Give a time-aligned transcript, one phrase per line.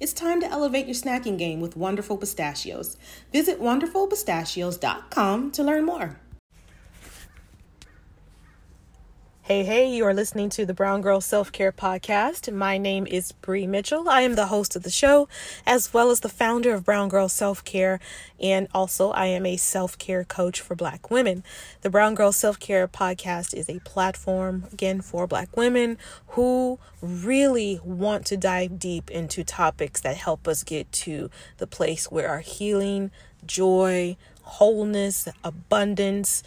[0.00, 2.96] It's time to elevate your snacking game with Wonderful Pistachios.
[3.32, 6.18] Visit wonderfulpistachios.com to learn more.
[9.50, 12.54] Hey, hey, you are listening to the Brown Girl Self Care Podcast.
[12.54, 14.08] My name is Bree Mitchell.
[14.08, 15.26] I am the host of the show,
[15.66, 17.98] as well as the founder of Brown Girl Self Care,
[18.38, 21.42] and also I am a self care coach for Black women.
[21.80, 27.80] The Brown Girl Self Care Podcast is a platform, again, for Black women who really
[27.82, 31.28] want to dive deep into topics that help us get to
[31.58, 33.10] the place where our healing,
[33.44, 36.44] joy, wholeness, abundance,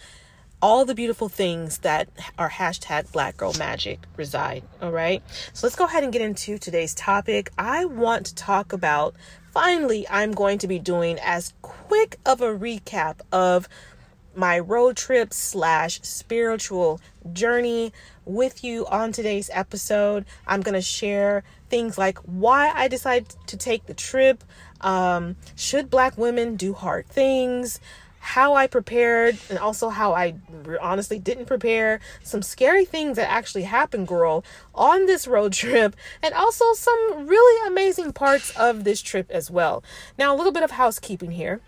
[0.64, 2.08] all the beautiful things that
[2.40, 4.64] are hashtag black girl magic reside.
[4.82, 5.22] All right.
[5.52, 7.52] So let's go ahead and get into today's topic.
[7.58, 9.14] I want to talk about
[9.52, 13.68] finally, I'm going to be doing as quick of a recap of
[14.36, 17.02] my road trip slash spiritual
[17.34, 17.92] journey
[18.24, 20.24] with you on today's episode.
[20.48, 24.46] I'm going to share things like why I decided to take the trip.
[24.80, 27.82] Um, should black women do hard things?
[28.24, 30.36] How I prepared and also how I
[30.82, 36.34] honestly didn't prepare, some scary things that actually happened, girl, on this road trip, and
[36.34, 39.84] also some really amazing parts of this trip as well.
[40.18, 41.60] Now, a little bit of housekeeping here.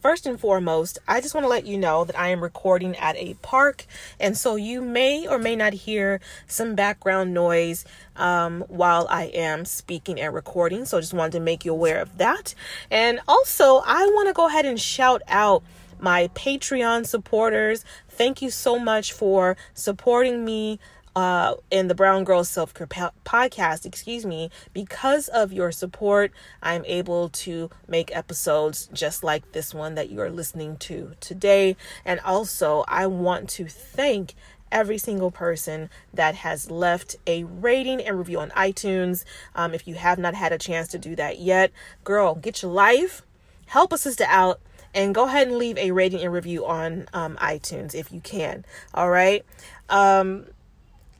[0.00, 3.16] First and foremost, I just want to let you know that I am recording at
[3.16, 3.84] a park,
[4.18, 7.84] and so you may or may not hear some background noise
[8.16, 10.86] um, while I am speaking and recording.
[10.86, 12.54] So I just wanted to make you aware of that.
[12.90, 15.62] And also, I want to go ahead and shout out
[15.98, 17.84] my Patreon supporters.
[18.08, 20.78] Thank you so much for supporting me
[21.20, 26.32] uh, in the Brown Girl Self Care podcast, excuse me, because of your support,
[26.62, 31.76] I'm able to make episodes just like this one that you are listening to today.
[32.06, 34.34] And also, I want to thank
[34.72, 39.24] every single person that has left a rating and review on iTunes.
[39.54, 41.70] Um, if you have not had a chance to do that yet,
[42.02, 43.20] girl, get your life,
[43.66, 44.58] help a sister out,
[44.94, 48.64] and go ahead and leave a rating and review on um, iTunes if you can.
[48.94, 49.44] All right.
[49.90, 50.46] Um,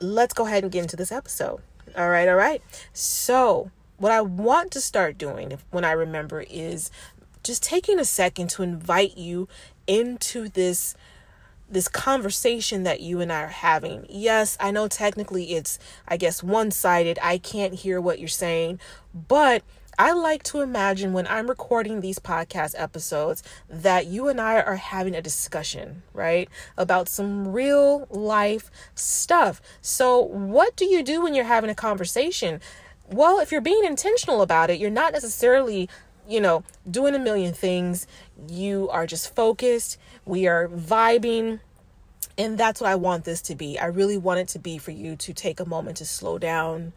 [0.00, 1.60] let's go ahead and get into this episode.
[1.96, 2.62] All right, all right.
[2.92, 6.90] So, what I want to start doing when I remember is
[7.42, 9.48] just taking a second to invite you
[9.86, 10.94] into this
[11.68, 14.04] this conversation that you and I are having.
[14.08, 15.78] Yes, I know technically it's
[16.08, 17.18] I guess one-sided.
[17.22, 18.80] I can't hear what you're saying,
[19.14, 19.62] but
[20.00, 24.76] I like to imagine when I'm recording these podcast episodes that you and I are
[24.76, 26.48] having a discussion, right?
[26.78, 29.60] About some real life stuff.
[29.82, 32.62] So, what do you do when you're having a conversation?
[33.10, 35.86] Well, if you're being intentional about it, you're not necessarily,
[36.26, 38.06] you know, doing a million things.
[38.48, 39.98] You are just focused.
[40.24, 41.60] We are vibing.
[42.38, 43.78] And that's what I want this to be.
[43.78, 46.94] I really want it to be for you to take a moment to slow down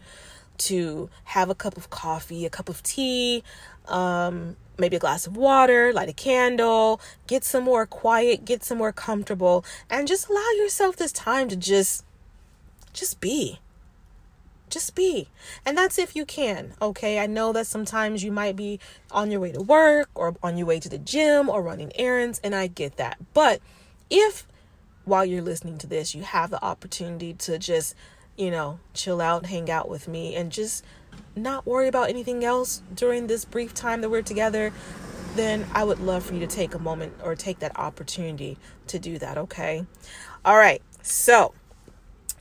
[0.58, 3.44] to have a cup of coffee, a cup of tea,
[3.88, 8.78] um, maybe a glass of water, light a candle, get some more quiet, get some
[8.78, 12.06] more comfortable, and just allow yourself this time to just
[12.94, 13.60] just be.
[14.70, 15.28] Just be.
[15.66, 17.20] And that's if you can, okay?
[17.20, 18.80] I know that sometimes you might be
[19.12, 22.40] on your way to work or on your way to the gym or running errands,
[22.44, 23.18] and I get that.
[23.34, 23.62] But
[24.10, 24.48] if
[25.06, 27.94] while you're listening to this, you have the opportunity to just
[28.38, 30.84] you know, chill out, hang out with me, and just
[31.36, 34.72] not worry about anything else during this brief time that we're together,
[35.36, 38.58] then I would love for you to take a moment or take that opportunity
[38.88, 39.86] to do that, okay?
[40.46, 40.82] All right.
[41.02, 41.54] So,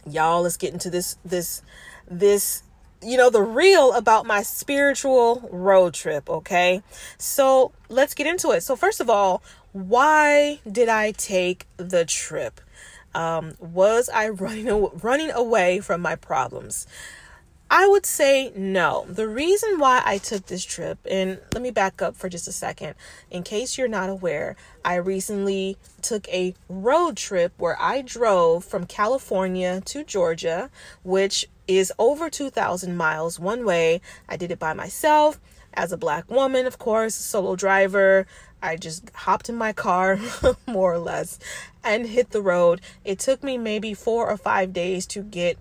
[0.09, 1.63] y'all, let's get into this this
[2.09, 2.63] this
[3.03, 6.83] you know the real about my spiritual road trip, okay?
[7.19, 8.63] So, let's get into it.
[8.63, 9.43] So, first of all,
[9.73, 12.61] why did I take the trip?
[13.15, 16.87] Um, was I running running away from my problems?
[17.75, 19.07] I would say no.
[19.09, 22.53] The reason why I took this trip, and let me back up for just a
[22.53, 22.97] second.
[23.31, 28.85] In case you're not aware, I recently took a road trip where I drove from
[28.85, 30.69] California to Georgia,
[31.03, 34.03] which is over 2,000 miles one way.
[34.29, 35.41] I did it by myself
[35.73, 38.27] as a black woman, of course, solo driver.
[38.63, 40.19] I just hopped in my car,
[40.67, 41.39] more or less,
[41.83, 42.81] and hit the road.
[43.05, 45.59] It took me maybe four or five days to get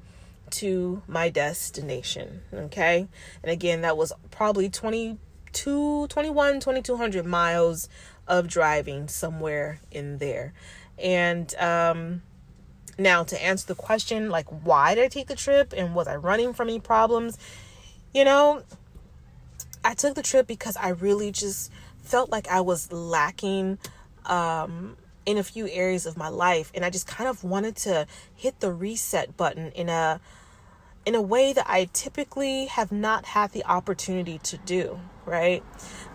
[0.51, 2.41] to my destination.
[2.53, 3.07] Okay.
[3.41, 7.89] And again, that was probably 22, 21, 2200 miles
[8.27, 10.53] of driving somewhere in there.
[10.97, 12.21] And, um,
[12.97, 16.15] now to answer the question, like, why did I take the trip and was I
[16.15, 17.37] running from any problems?
[18.13, 18.63] You know,
[19.83, 21.71] I took the trip because I really just
[22.11, 23.79] felt like I was lacking,
[24.25, 28.05] um, in a few areas of my life and I just kind of wanted to
[28.35, 30.19] hit the reset button in a
[31.05, 35.63] in a way that I typically have not had the opportunity to do, right?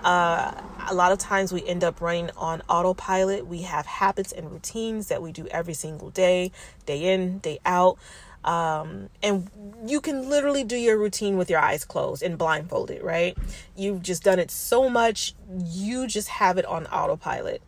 [0.05, 0.53] Uh,
[0.89, 3.49] a lot of times we end up running on autopilot.
[3.49, 6.53] We have habits and routines that we do every single day,
[6.85, 7.99] day in, day out.
[8.45, 9.51] Um, and
[9.87, 13.37] you can literally do your routine with your eyes closed and blindfolded, right?
[13.77, 15.35] You've just done it so much,
[15.65, 17.63] you just have it on autopilot.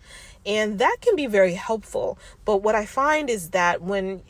[0.47, 2.19] And that can be very helpful.
[2.45, 4.23] But what I find is that when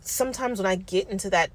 [0.00, 1.50] sometimes when I get into that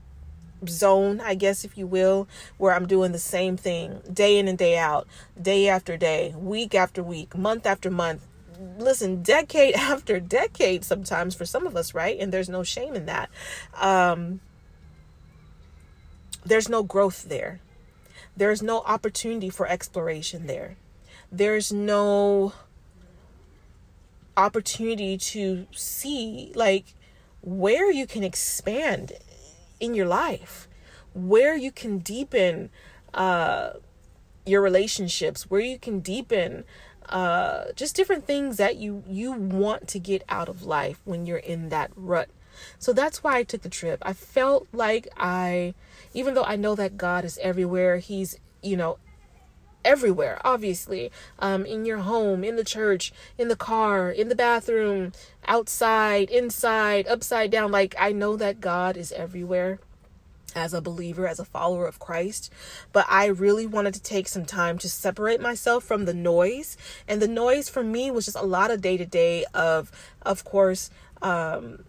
[0.67, 2.27] zone, I guess, if you will,
[2.57, 5.07] where I'm doing the same thing day in and day out,
[5.41, 8.25] day after day, week after week, month after month.
[8.77, 12.19] Listen, decade after decade, sometimes for some of us, right?
[12.19, 13.29] And there's no shame in that.
[13.79, 14.41] Um,
[16.45, 17.59] there's no growth there.
[18.35, 20.77] There's no opportunity for exploration there.
[21.31, 22.53] There's no
[24.37, 26.95] opportunity to see, like,
[27.41, 29.13] where you can expand
[29.79, 30.67] in your life,
[31.13, 32.69] where you can deepen
[33.13, 33.71] uh,
[34.45, 36.63] your relationships, where you can deepen
[37.09, 41.37] uh, just different things that you you want to get out of life when you're
[41.37, 42.29] in that rut.
[42.77, 43.99] So that's why I took the trip.
[44.01, 45.73] I felt like I,
[46.13, 48.97] even though I know that God is everywhere, He's you know
[49.85, 51.09] everywhere obviously
[51.39, 55.13] um in your home in the church in the car in the bathroom
[55.47, 59.79] outside inside upside down like i know that god is everywhere
[60.59, 62.51] as a believer as a follower of christ
[62.91, 66.77] but i really wanted to take some time to separate myself from the noise
[67.07, 69.91] and the noise for me was just a lot of day to day of
[70.21, 70.89] of course
[71.21, 71.79] um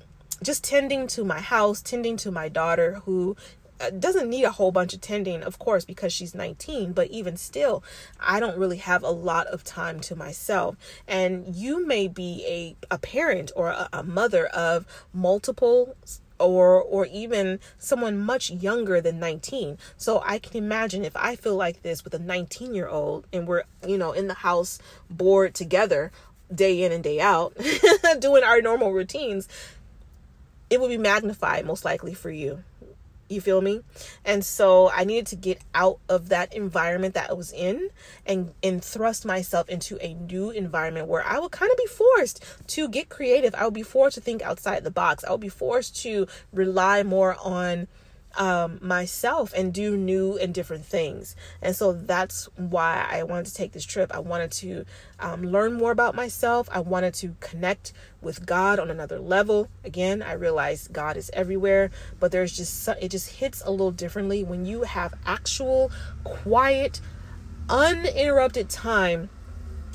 [0.42, 3.36] just tending to my house, tending to my daughter who
[3.80, 7.36] uh, doesn't need a whole bunch of tending, of course, because she's 19, but even
[7.36, 7.82] still,
[8.18, 10.76] I don't really have a lot of time to myself.
[11.06, 12.44] And you may be
[12.90, 15.96] a, a parent or a, a mother of multiple
[16.40, 21.54] or or even someone much younger than 19 so i can imagine if i feel
[21.54, 24.78] like this with a 19 year old and we're you know in the house
[25.08, 26.10] bored together
[26.52, 27.54] day in and day out
[28.18, 29.48] doing our normal routines
[30.70, 32.62] it would be magnified most likely for you
[33.30, 33.82] you feel me?
[34.24, 37.90] And so I needed to get out of that environment that I was in
[38.26, 42.44] and and thrust myself into a new environment where I would kind of be forced
[42.68, 43.54] to get creative.
[43.54, 45.24] I would be forced to think outside the box.
[45.24, 47.88] I would be forced to rely more on
[48.36, 51.34] um, myself and do new and different things.
[51.60, 54.14] And so that's why I wanted to take this trip.
[54.14, 54.84] I wanted to
[55.18, 56.68] um, learn more about myself.
[56.72, 59.68] I wanted to connect with God on another level.
[59.84, 64.44] Again, I realize God is everywhere, but there's just it just hits a little differently
[64.44, 65.90] when you have actual
[66.24, 67.00] quiet,
[67.68, 69.30] uninterrupted time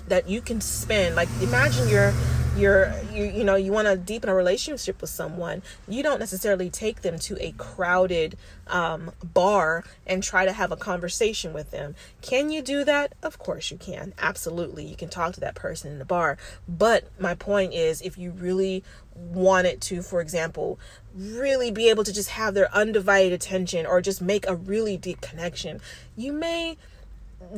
[0.08, 1.16] that you can spend.
[1.16, 2.14] Like imagine you're
[2.56, 6.70] you're you you know you want to deepen a relationship with someone you don't necessarily
[6.70, 11.96] take them to a crowded um, bar and try to have a conversation with them.
[12.22, 13.14] Can you do that?
[13.22, 14.14] Of course you can.
[14.18, 16.38] Absolutely you can talk to that person in the bar.
[16.68, 18.84] But my point is if you really
[19.16, 20.80] wanted to for example
[21.14, 25.22] really be able to just have their undivided attention or just make a really deep
[25.22, 25.80] connection
[26.18, 26.76] you may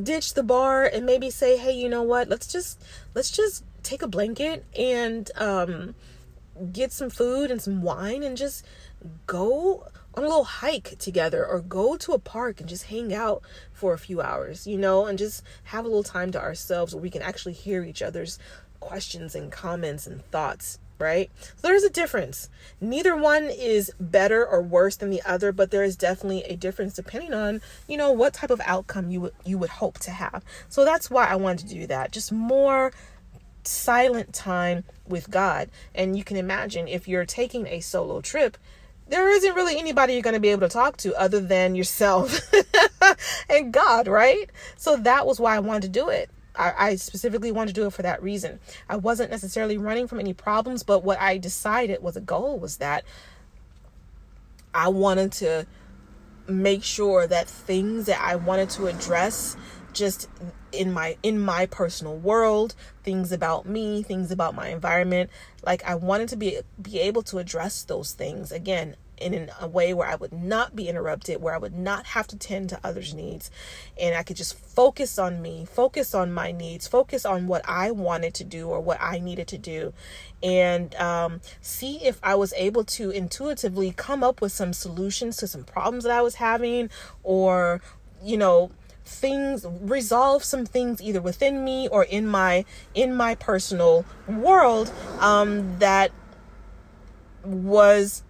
[0.04, 2.28] ditch the bar and maybe say hey you know what?
[2.30, 2.82] Let's just
[3.14, 5.96] let's just take a blanket and um,
[6.72, 8.66] get some food and some wine and just
[9.26, 13.44] go on a little hike together or go to a park and just hang out
[13.72, 17.02] for a few hours, you know, and just have a little time to ourselves where
[17.02, 18.40] we can actually hear each other's
[18.80, 21.30] questions and comments and thoughts, right?
[21.58, 22.50] So there's a difference.
[22.82, 26.96] Neither one is better or worse than the other, but there is definitely a difference
[26.96, 30.44] depending on, you know, what type of outcome you would you would hope to have.
[30.68, 32.12] So that's why I wanted to do that.
[32.12, 32.92] Just more
[33.68, 35.70] silent time with God.
[35.94, 38.58] And you can imagine if you're taking a solo trip,
[39.10, 42.40] there isn't really anybody you're going to be able to talk to other than yourself
[43.50, 44.50] and God, right?
[44.76, 46.30] So that was why I wanted to do it.
[46.60, 48.60] I, specifically wanted to do it for that reason.
[48.90, 52.78] I wasn't necessarily running from any problems, but what I decided was a goal was
[52.78, 53.04] that
[54.74, 55.68] I wanted to
[56.48, 59.56] make sure that things that I wanted to address
[59.94, 60.30] just
[60.72, 65.30] in my in my personal world things about me things about my environment.
[65.66, 69.94] Like i wanted to be be able to address those things again in a way
[69.94, 73.14] where I would not be interrupted, where I would not have to tend to others'
[73.14, 73.50] needs,
[74.00, 77.92] and I could just focus on me, focus on my needs, focus on what I
[77.92, 79.94] wanted to do or what I needed to do,
[80.44, 85.48] and um, see if I was able to intuitively come up with some solutions to
[85.48, 86.90] some problems that I was having,
[87.24, 87.82] or
[88.24, 88.72] you know
[89.08, 95.80] things resolve some things either within me or in my in my personal world um
[95.80, 96.12] that
[97.44, 98.24] was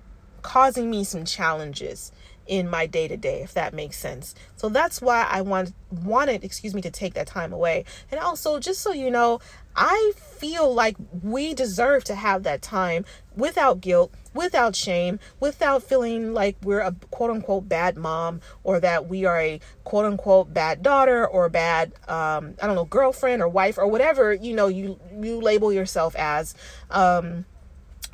[0.43, 2.11] causing me some challenges
[2.47, 4.33] in my day to day, if that makes sense.
[4.55, 7.83] So that's why I want, wanted, excuse me, to take that time away.
[8.09, 9.39] And also, just so you know,
[9.77, 13.05] I feel like we deserve to have that time
[13.35, 19.07] without guilt, without shame, without feeling like we're a quote unquote bad mom or that
[19.07, 23.47] we are a quote unquote bad daughter or bad, um, I don't know, girlfriend or
[23.47, 26.55] wife or whatever, you know, you, you label yourself as.
[26.89, 27.45] Um,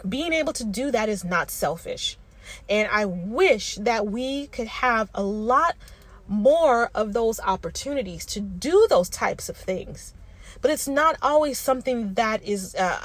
[0.08, 2.18] being able to do that is not selfish
[2.70, 5.76] and I wish that we could have a lot
[6.28, 10.13] more of those opportunities to do those types of things.
[10.64, 13.00] But it's not always something that is uh,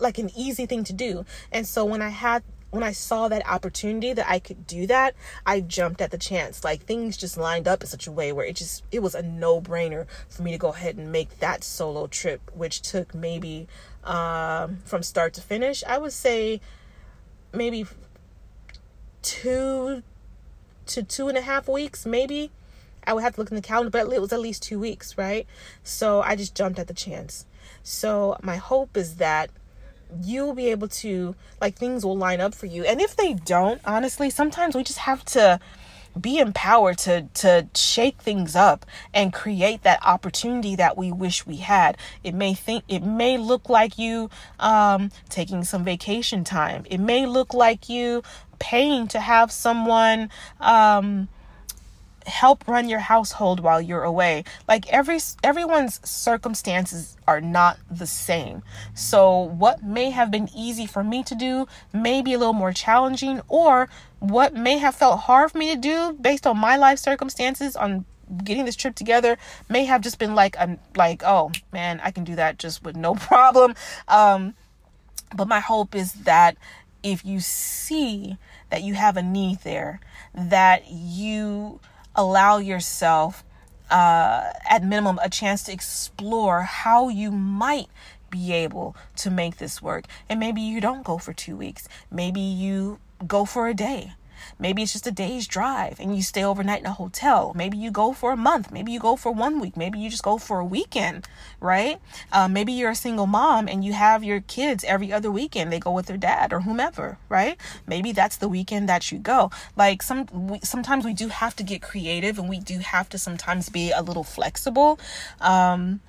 [0.00, 1.24] like an easy thing to do.
[1.52, 5.14] And so when I had when I saw that opportunity that I could do that,
[5.44, 6.64] I jumped at the chance.
[6.64, 9.22] Like things just lined up in such a way where it just it was a
[9.22, 13.68] no-brainer for me to go ahead and make that solo trip, which took maybe
[14.04, 15.84] um, from start to finish.
[15.86, 16.62] I would say
[17.52, 17.84] maybe
[19.20, 20.02] two
[20.86, 22.50] to two and a half weeks, maybe.
[23.06, 25.18] I would have to look in the calendar, but it was at least two weeks,
[25.18, 25.46] right?
[25.82, 27.46] So I just jumped at the chance.
[27.82, 29.50] So my hope is that
[30.22, 32.84] you'll be able to, like, things will line up for you.
[32.84, 35.58] And if they don't, honestly, sometimes we just have to
[36.20, 41.56] be empowered to to shake things up and create that opportunity that we wish we
[41.56, 44.28] had it may think it may look like you
[44.60, 48.22] um taking some vacation time it may look like you
[48.58, 50.28] paying to have someone
[50.60, 51.28] um
[52.26, 54.44] help run your household while you're away.
[54.68, 58.62] Like every everyone's circumstances are not the same.
[58.94, 62.72] So what may have been easy for me to do may be a little more
[62.72, 63.88] challenging or
[64.18, 68.04] what may have felt hard for me to do based on my life circumstances on
[68.44, 69.36] getting this trip together
[69.68, 72.96] may have just been like a like oh man I can do that just with
[72.96, 73.74] no problem.
[74.08, 74.54] Um
[75.34, 76.56] but my hope is that
[77.02, 78.36] if you see
[78.70, 80.00] that you have a need there
[80.34, 81.80] that you
[82.14, 83.44] allow yourself
[83.90, 87.88] uh, at minimum a chance to explore how you might
[88.30, 90.06] be able to make this work.
[90.28, 91.88] And maybe you don't go for two weeks.
[92.10, 94.14] Maybe you go for a day
[94.58, 97.52] Maybe it's just a day's drive and you stay overnight in a hotel.
[97.54, 98.70] Maybe you go for a month.
[98.70, 99.76] Maybe you go for one week.
[99.76, 101.28] Maybe you just go for a weekend,
[101.60, 102.00] right?
[102.32, 105.72] Uh, maybe you're a single mom and you have your kids every other weekend.
[105.72, 107.56] They go with their dad or whomever, right?
[107.86, 109.50] Maybe that's the weekend that you go.
[109.76, 113.18] Like some, we, sometimes we do have to get creative and we do have to
[113.18, 114.98] sometimes be a little flexible.
[115.40, 116.00] Um,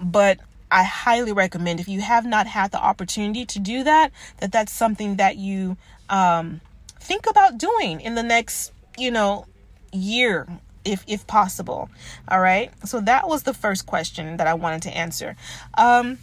[0.00, 0.40] but
[0.70, 4.72] I highly recommend if you have not had the opportunity to do that, that that's
[4.72, 5.76] something that you
[6.08, 6.60] um,
[7.06, 9.46] think about doing in the next, you know,
[9.92, 10.46] year
[10.84, 11.88] if if possible.
[12.28, 12.70] All right?
[12.84, 15.36] So that was the first question that I wanted to answer.
[15.74, 16.18] Um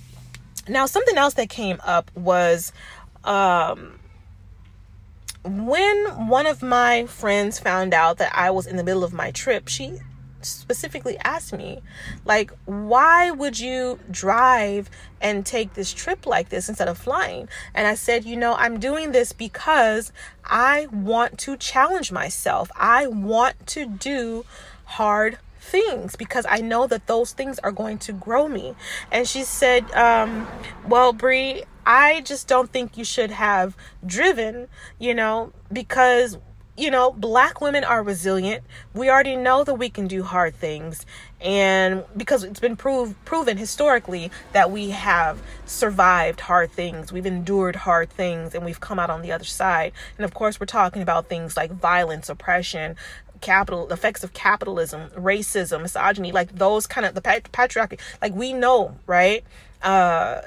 [0.68, 2.72] now something else that came up was
[3.24, 4.00] um
[5.44, 9.32] when one of my friends found out that I was in the middle of my
[9.32, 10.00] trip, she
[10.46, 11.82] specifically asked me,
[12.26, 14.90] like, why would you drive
[15.22, 17.50] and take this trip like this instead of flying?
[17.74, 20.12] And I said, you know, I'm doing this because
[20.46, 22.72] I want to challenge myself.
[22.76, 24.46] I want to do
[24.86, 28.76] hard things because I know that those things are going to grow me.
[29.12, 30.48] And she said, um,
[30.88, 34.68] well, Brie, I just don't think you should have driven,
[35.00, 36.38] you know, because
[36.76, 38.64] you know, black women are resilient.
[38.94, 41.06] We already know that we can do hard things.
[41.40, 47.76] And because it's been proved proven historically that we have survived hard things, we've endured
[47.76, 49.92] hard things, and we've come out on the other side.
[50.18, 52.96] And of course, we're talking about things like violence, oppression,
[53.42, 58.00] capital effects of capitalism, racism, misogyny, like those kind of the patriarchy.
[58.22, 59.44] Like we know, right?
[59.84, 60.42] Uh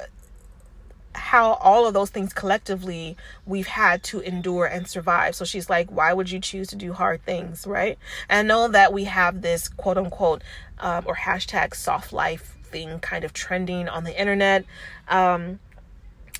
[1.16, 5.34] how all of those things collectively we've had to endure and survive.
[5.34, 7.98] So she's like, why would you choose to do hard things, right?
[8.28, 10.42] And know that we have this quote unquote
[10.78, 14.64] um, or hashtag soft life thing kind of trending on the internet.
[15.08, 15.58] Um,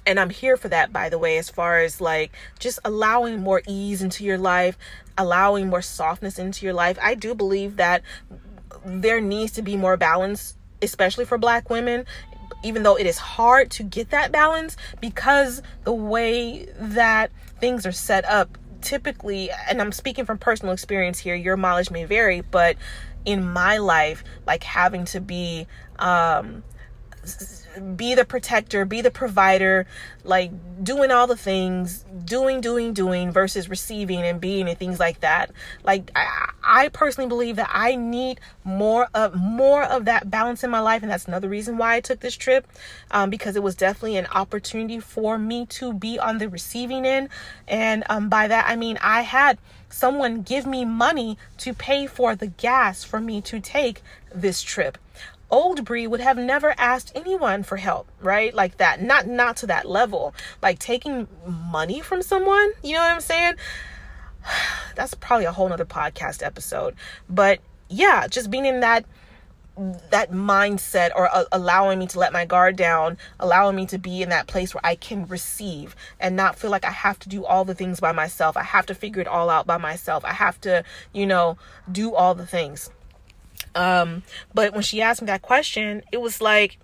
[0.07, 3.63] and I'm here for that, by the way, as far as like just allowing more
[3.67, 4.79] ease into your life,
[5.19, 6.99] allowing more softness into your life.
[7.03, 8.03] I do believe that
[8.85, 12.05] there needs to be more balance, especially for black women
[12.63, 17.93] even though it is hard to get that balance because the way that things are
[17.93, 22.77] set up typically and I'm speaking from personal experience here your mileage may vary but
[23.25, 25.67] in my life like having to be
[25.99, 26.63] um
[27.97, 29.87] be the protector, be the provider,
[30.25, 30.51] like
[30.83, 35.51] doing all the things, doing, doing, doing versus receiving and being and things like that.
[35.85, 40.71] Like I, I personally believe that I need more of more of that balance in
[40.71, 42.67] my life, and that's another reason why I took this trip,
[43.11, 47.29] um, because it was definitely an opportunity for me to be on the receiving end,
[47.69, 52.35] and um, by that I mean I had someone give me money to pay for
[52.35, 54.03] the gas for me to take
[54.35, 54.99] this trip
[55.51, 58.53] old Brie would have never asked anyone for help, right?
[58.55, 59.01] Like that.
[59.01, 60.35] Not not to that level.
[60.63, 63.55] Like taking money from someone, you know what I'm saying?
[64.95, 66.95] That's probably a whole nother podcast episode.
[67.29, 69.05] But yeah, just being in that
[70.11, 74.23] that mindset or uh, allowing me to let my guard down, allowing me to be
[74.23, 77.45] in that place where I can receive and not feel like I have to do
[77.45, 78.57] all the things by myself.
[78.57, 80.25] I have to figure it all out by myself.
[80.25, 81.59] I have to, you know,
[81.93, 82.91] do all the things.
[83.75, 84.23] Um,
[84.55, 86.79] but when she asked me that question, it was like,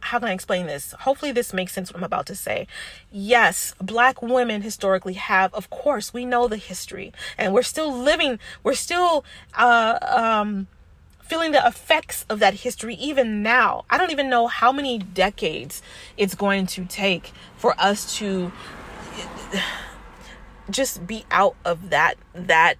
[0.00, 0.92] how can I explain this?
[1.00, 2.66] Hopefully, this makes sense what I'm about to say.
[3.10, 8.38] Yes, black women historically have, of course, we know the history, and we're still living,
[8.62, 10.66] we're still, uh, um,
[11.22, 13.86] feeling the effects of that history even now.
[13.88, 15.80] I don't even know how many decades
[16.18, 18.52] it's going to take for us to
[20.70, 22.76] just be out of that that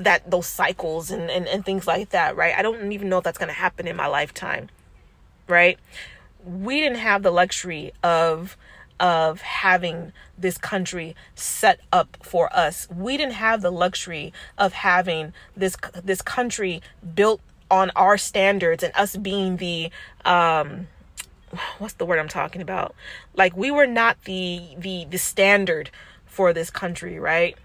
[0.00, 2.54] that those cycles and, and, and things like that, right?
[2.56, 4.68] I don't even know if that's going to happen in my lifetime,
[5.46, 5.78] right?
[6.44, 8.56] We didn't have the luxury of
[8.98, 12.86] of having this country set up for us.
[12.94, 16.82] We didn't have the luxury of having this this country
[17.14, 19.90] built on our standards and us being the
[20.24, 20.88] um
[21.78, 22.94] what's the word I'm talking about?
[23.34, 25.90] Like we were not the the the standard
[26.26, 27.56] for this country, right?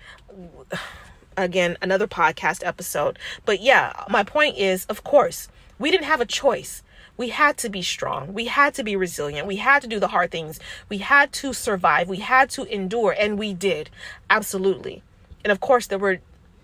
[1.37, 3.19] Again another podcast episode.
[3.45, 5.47] But yeah, my point is, of course,
[5.79, 6.83] we didn't have a choice.
[7.17, 8.33] We had to be strong.
[8.33, 9.47] We had to be resilient.
[9.47, 10.59] We had to do the hard things.
[10.89, 12.09] We had to survive.
[12.09, 13.89] We had to endure, and we did.
[14.29, 15.01] Absolutely.
[15.43, 16.19] And of course, there were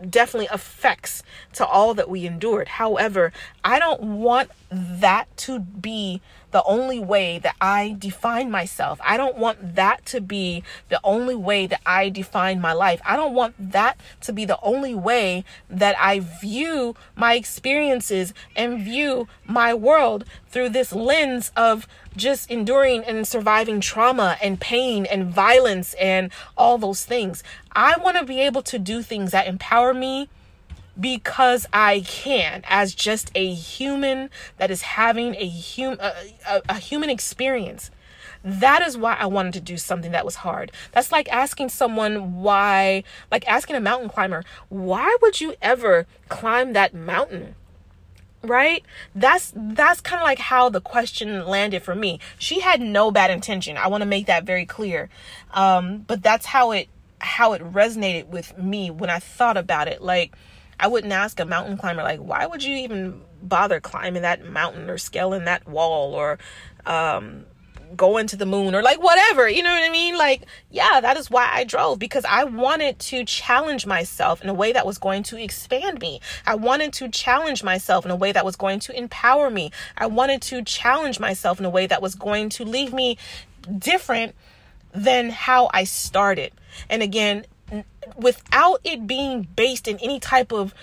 [0.10, 2.67] definitely effects to all that we endured.
[2.67, 3.31] However,
[3.63, 6.21] I don't want that to be
[6.52, 9.00] the only way that I define myself.
[9.04, 13.02] I don't want that to be the only way that I define my life.
[13.06, 18.82] I don't want that to be the only way that I view my experiences and
[18.82, 25.34] view my world through this lens of just enduring and surviving trauma and pain and
[25.34, 27.44] violence and all those things.
[27.72, 30.28] I want to be able to do things that empower me
[31.02, 36.14] because I can as just a human that is having a hum a,
[36.48, 37.92] a, a, human experience.
[38.44, 40.72] That is why I wanted to do something that was hard.
[40.92, 46.74] That's like asking someone why, like asking a mountain climber, why would you ever climb
[46.74, 47.56] that mountain?
[48.44, 48.84] Right?
[49.14, 52.20] That's that's kind of like how the question landed for me.
[52.40, 53.78] She had no bad intention.
[53.78, 55.10] I want to make that very clear.
[55.52, 56.88] Um, but that's how it
[57.20, 60.02] how it resonated with me when I thought about it.
[60.02, 60.36] Like
[60.82, 64.89] I wouldn't ask a mountain climber, like, why would you even bother climbing that mountain
[64.89, 66.39] or scaling that wall or
[66.88, 67.46] um,
[67.96, 69.48] going to the moon or like whatever?
[69.48, 70.17] You know what I mean?
[70.17, 74.56] Like, yeah, that is why I drove because I wanted to challenge myself in a
[74.56, 76.20] way that was going to expand me.
[76.48, 79.72] I wanted to challenge myself in a way that was going to empower me.
[79.96, 83.20] I wanted to challenge myself in a way that was going to leave me
[83.78, 84.34] different
[84.94, 86.54] than how I started.
[86.89, 87.46] And again,
[88.15, 90.73] without it being based in any type of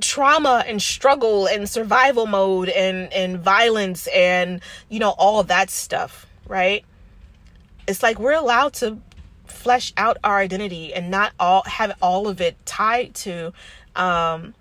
[0.00, 6.26] trauma and struggle and survival mode and and violence and you know all that stuff
[6.52, 6.84] right?
[7.86, 8.98] It's like we're allowed to
[9.46, 13.52] flesh out our identity and not all have all of it tied to
[13.96, 14.54] um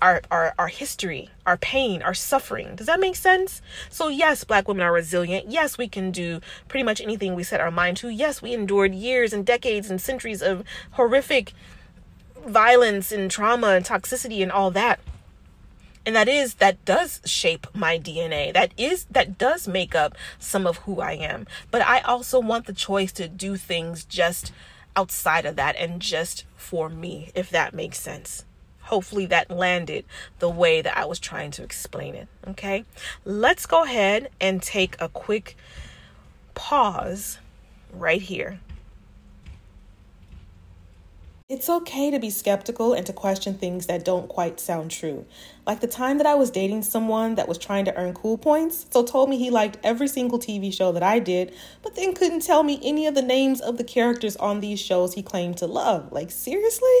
[0.00, 2.76] our, our our history, our pain, our suffering.
[2.76, 3.62] Does that make sense?
[3.90, 5.50] So yes, black women are resilient.
[5.50, 8.08] Yes, we can do pretty much anything we set our mind to.
[8.08, 11.52] Yes, we endured years and decades and centuries of horrific
[12.46, 15.00] violence and trauma and toxicity and all that.
[16.06, 18.52] and that is that does shape my DNA.
[18.52, 21.46] That is that does make up some of who I am.
[21.70, 24.52] But I also want the choice to do things just
[24.96, 28.44] outside of that and just for me, if that makes sense.
[28.88, 30.06] Hopefully that landed
[30.38, 32.26] the way that I was trying to explain it.
[32.48, 32.86] Okay.
[33.26, 35.56] Let's go ahead and take a quick
[36.54, 37.38] pause
[37.92, 38.60] right here.
[41.50, 45.26] It's okay to be skeptical and to question things that don't quite sound true.
[45.66, 48.86] Like the time that I was dating someone that was trying to earn cool points,
[48.90, 52.40] so told me he liked every single TV show that I did, but then couldn't
[52.40, 55.66] tell me any of the names of the characters on these shows he claimed to
[55.66, 56.10] love.
[56.10, 57.00] Like, seriously?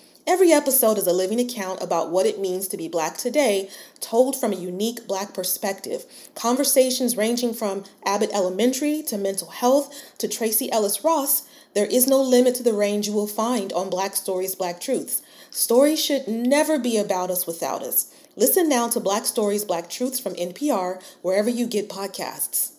[0.27, 4.39] Every episode is a living account about what it means to be Black today, told
[4.39, 6.05] from a unique Black perspective.
[6.35, 11.47] Conversations ranging from Abbott Elementary to mental health to Tracee Ellis Ross.
[11.73, 15.23] There is no limit to the range you will find on Black Stories, Black Truths.
[15.49, 18.13] Stories should never be about us without us.
[18.35, 22.73] Listen now to Black Stories, Black Truths from NPR, wherever you get podcasts.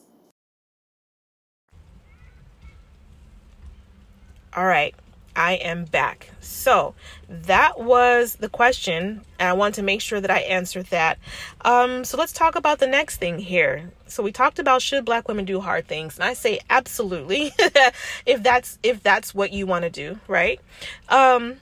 [4.54, 4.94] All right.
[5.34, 6.30] I am back.
[6.40, 6.94] So
[7.28, 11.18] that was the question, and I want to make sure that I answered that.
[11.62, 13.90] Um, so let's talk about the next thing here.
[14.06, 17.52] So we talked about should black women do hard things, and I say absolutely,
[18.26, 20.60] if that's if that's what you want to do, right?
[21.08, 21.56] Um,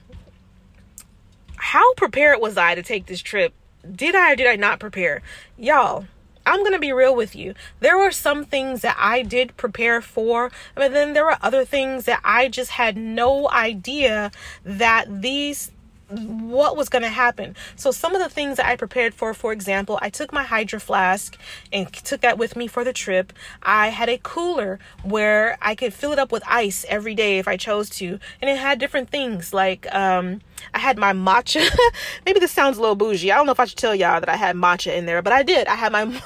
[1.56, 3.52] how prepared was I to take this trip?
[3.90, 5.22] Did I or did I not prepare,
[5.56, 6.06] y'all?
[6.50, 7.54] I'm going to be real with you.
[7.78, 12.06] There were some things that I did prepare for, but then there were other things
[12.06, 14.32] that I just had no idea
[14.64, 15.70] that these
[16.10, 17.54] what was going to happen.
[17.76, 20.80] So some of the things that I prepared for, for example, I took my hydro
[20.80, 21.36] flask
[21.72, 23.32] and took that with me for the trip.
[23.62, 27.46] I had a cooler where I could fill it up with ice every day if
[27.46, 30.40] I chose to, and it had different things like um,
[30.74, 31.68] I had my matcha.
[32.26, 33.30] Maybe this sounds a little bougie.
[33.30, 35.32] I don't know if I should tell y'all that I had matcha in there, but
[35.32, 35.66] I did.
[35.66, 36.04] I had my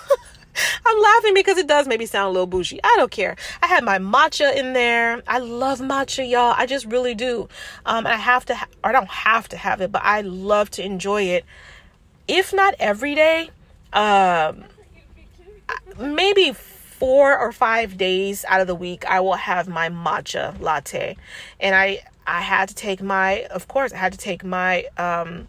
[0.86, 2.80] I'm laughing because it does maybe sound a little bougie.
[2.82, 3.36] I don't care.
[3.62, 5.22] I had my matcha in there.
[5.26, 6.54] I love matcha, y'all.
[6.56, 7.48] I just really do.
[7.86, 10.70] Um, I have to, ha- or I don't have to have it, but I love
[10.72, 11.44] to enjoy it.
[12.28, 13.50] If not every day,
[13.92, 14.64] um,
[15.98, 21.16] maybe four or five days out of the week, I will have my matcha latte,
[21.60, 25.48] and I I had to take my, of course, I had to take my um,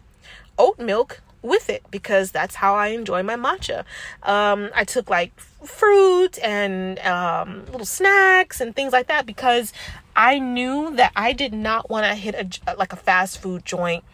[0.58, 3.84] oat milk with it because that's how I enjoy my matcha.
[4.22, 9.72] Um, I took like fruit and um, little snacks and things like that because
[10.14, 12.34] I knew that I did not want to hit
[12.66, 14.04] a like a fast food joint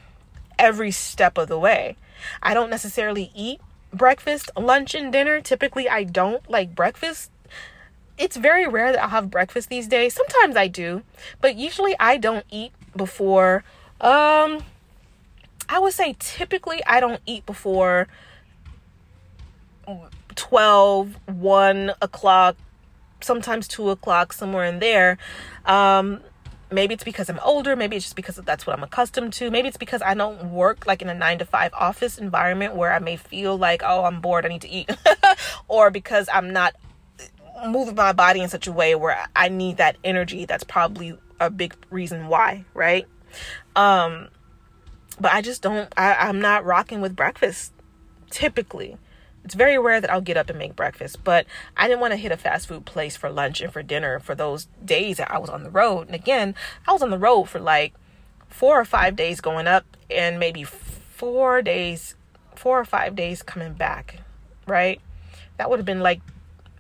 [0.59, 1.97] every step of the way.
[2.43, 3.61] I don't necessarily eat
[3.93, 5.41] breakfast, lunch, and dinner.
[5.41, 7.31] Typically, I don't like breakfast.
[8.19, 10.15] It's very rare that I'll have breakfast these days.
[10.15, 11.03] Sometimes I do,
[11.41, 13.65] but usually I don't eat before
[14.01, 14.65] um
[15.73, 18.07] I would say typically I don't eat before
[20.35, 22.57] 12, 1 o'clock,
[23.23, 25.17] sometimes 2 o'clock, somewhere in there.
[25.65, 26.21] Um,
[26.71, 29.51] maybe it's because I'm older, maybe it's just because that's what I'm accustomed to.
[29.51, 32.93] Maybe it's because I don't work like in a 9 to 5 office environment where
[32.93, 34.91] I may feel like, "Oh, I'm bored, I need to eat."
[35.69, 36.77] or because I'm not
[37.67, 40.45] moving my body in such a way where I need that energy.
[40.45, 43.07] That's probably a big reason why, right?
[43.75, 44.29] Um
[45.21, 47.73] but I just don't I, I'm not rocking with breakfast
[48.31, 48.97] typically.
[49.45, 51.47] It's very rare that I'll get up and make breakfast, but
[51.77, 54.37] I didn't want to hit a fast food place for lunch and for dinner for
[54.37, 56.07] those days that I was on the road.
[56.07, 56.55] And again,
[56.87, 57.93] I was on the road for like
[58.49, 62.15] four or five days going up and maybe four days,
[62.55, 64.21] four or five days coming back,
[64.67, 65.01] right?
[65.57, 66.21] That would have been like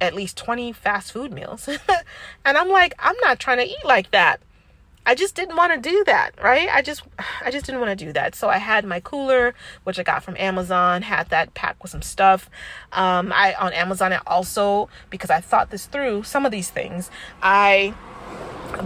[0.00, 1.68] at least 20 fast food meals.
[2.44, 4.40] and I'm like, I'm not trying to eat like that.
[5.04, 6.68] I just didn't want to do that, right?
[6.72, 7.02] I just
[7.44, 8.34] I just didn't want to do that.
[8.34, 12.02] So I had my cooler, which I got from Amazon, had that packed with some
[12.02, 12.48] stuff.
[12.92, 17.10] Um, I on Amazon I also because I thought this through, some of these things,
[17.42, 17.94] I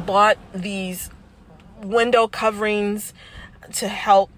[0.06, 1.10] bought these
[1.82, 3.12] window coverings
[3.74, 4.30] to help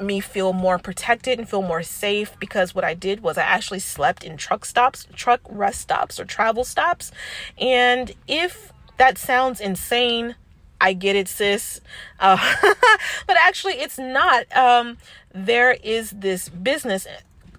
[0.00, 3.78] me feel more protected and feel more safe because what I did was I actually
[3.78, 7.12] slept in truck stops, truck rest stops or travel stops.
[7.58, 10.36] And if that sounds insane,
[10.80, 11.80] I get it, sis.
[12.20, 12.54] Uh,
[13.26, 14.44] but actually, it's not.
[14.56, 14.98] Um,
[15.32, 17.06] there is this business.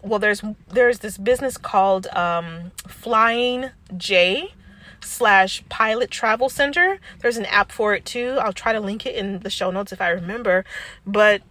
[0.01, 4.53] Well, there's there's this business called um, Flying J
[5.01, 6.99] slash Pilot Travel Center.
[7.19, 8.37] There's an app for it too.
[8.41, 10.65] I'll try to link it in the show notes if I remember.
[11.05, 11.41] But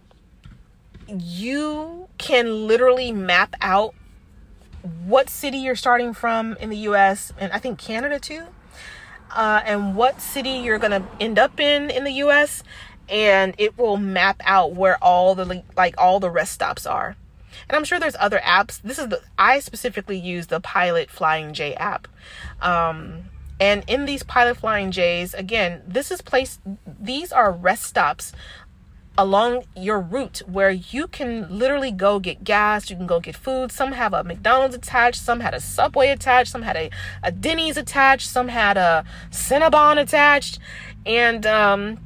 [1.07, 3.93] you can literally map out
[5.05, 8.43] what city you're starting from in the US and I think Canada too
[9.35, 12.63] uh, and what city you're going to end up in in the US
[13.09, 17.15] and it will map out where all the like all the rest stops are.
[17.69, 18.81] And I'm sure there's other apps.
[18.81, 22.07] This is the I specifically use the Pilot Flying J app.
[22.61, 23.25] Um,
[23.59, 28.33] and in these Pilot Flying J's, again, this is place these are rest stops
[29.17, 33.71] along your route where you can literally go get gas, you can go get food.
[33.71, 36.89] Some have a McDonald's attached, some had a Subway attached, some had a,
[37.23, 40.59] a Denny's attached, some had a Cinnabon attached.
[41.05, 41.99] And um,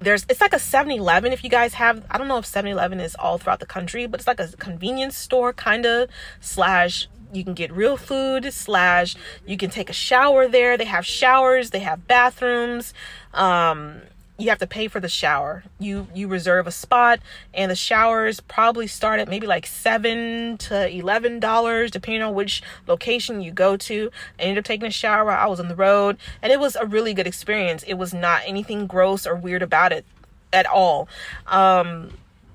[0.00, 3.16] there's it's like a 7-Eleven if you guys have I don't know if 7-Eleven is
[3.16, 6.08] all throughout the country, but it's like a convenience store kind of
[6.40, 10.76] slash you can get real food slash you can take a shower there.
[10.76, 12.94] They have showers, they have bathrooms.
[13.34, 14.02] Um
[14.38, 15.64] you have to pay for the shower.
[15.80, 17.18] You you reserve a spot,
[17.52, 22.62] and the showers probably start at maybe like seven to eleven dollars, depending on which
[22.86, 24.10] location you go to.
[24.38, 25.24] I ended up taking a shower.
[25.24, 27.82] while I was on the road, and it was a really good experience.
[27.82, 30.06] It was not anything gross or weird about it
[30.52, 31.08] at all,
[31.48, 32.10] um,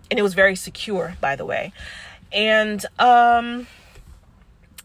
[0.09, 1.73] and it was very secure, by the way.
[2.31, 3.67] And um,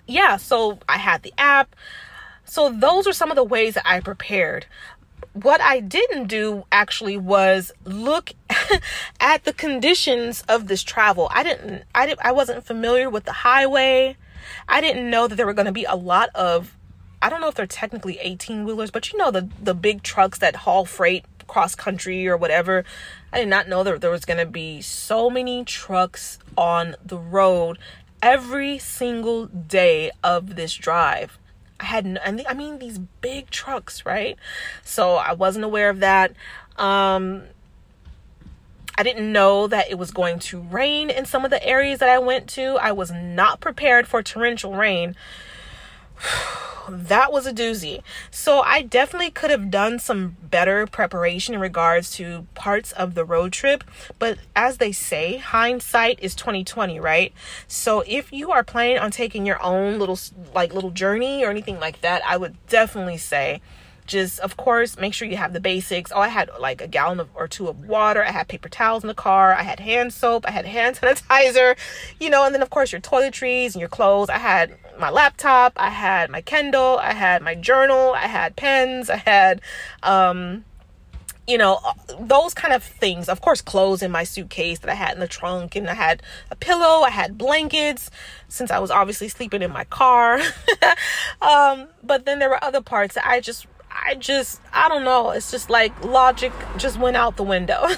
[0.08, 1.76] yeah, so I had the app.
[2.44, 4.66] So those are some of the ways that I prepared
[5.42, 8.32] what I didn't do actually was look
[9.20, 11.28] at the conditions of this travel.
[11.32, 14.16] I didn't I didn't I wasn't familiar with the highway.
[14.68, 16.76] I didn't know that there were going to be a lot of
[17.20, 20.38] I don't know if they're technically 18 wheelers, but you know the the big trucks
[20.38, 22.84] that haul freight cross country or whatever.
[23.32, 27.18] I did not know that there was going to be so many trucks on the
[27.18, 27.78] road
[28.22, 31.38] every single day of this drive.
[31.80, 34.36] I had, and I mean these big trucks, right?
[34.84, 36.32] So I wasn't aware of that.
[36.76, 37.42] Um,
[38.96, 42.08] I didn't know that it was going to rain in some of the areas that
[42.08, 42.78] I went to.
[42.80, 45.14] I was not prepared for torrential rain.
[46.88, 48.02] That was a doozy.
[48.30, 53.24] So I definitely could have done some better preparation in regards to parts of the
[53.24, 53.84] road trip,
[54.18, 57.32] but as they say, hindsight is 2020, right?
[57.66, 60.18] So if you are planning on taking your own little
[60.54, 63.60] like little journey or anything like that, I would definitely say
[64.06, 66.10] just of course make sure you have the basics.
[66.14, 68.24] Oh i had like a gallon of, or two of water.
[68.24, 69.52] I had paper towels in the car.
[69.52, 70.46] I had hand soap.
[70.48, 71.76] I had hand sanitizer
[72.18, 74.30] you know and then of course your toiletries and your clothes.
[74.30, 79.08] I had my laptop i had my kindle i had my journal i had pens
[79.10, 79.60] i had
[80.02, 80.64] um
[81.48, 81.80] you know,
[82.20, 83.26] those kind of things.
[83.26, 86.22] Of course, clothes in my suitcase that I had in the trunk, and I had
[86.50, 88.10] a pillow, I had blankets,
[88.48, 90.40] since I was obviously sleeping in my car.
[91.40, 95.30] um, but then there were other parts that I just I just, I don't know.
[95.30, 97.86] It's just like logic just went out the window.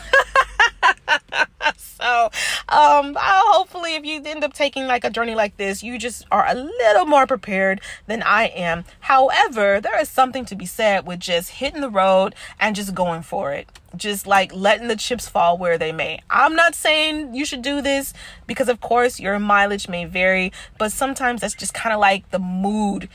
[2.00, 2.30] so,
[2.68, 6.46] um, hopefully, if you end up taking like a journey like this, you just are
[6.46, 8.84] a little more prepared than I am.
[9.00, 13.22] However, there is something to be said with just hitting the road and just going
[13.22, 13.68] for it.
[13.96, 16.20] Just like letting the chips fall where they may.
[16.30, 18.14] I'm not saying you should do this
[18.46, 22.38] because, of course, your mileage may vary, but sometimes that's just kind of like the
[22.38, 23.08] mood